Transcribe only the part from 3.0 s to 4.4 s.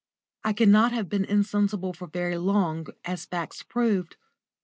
as facts proved.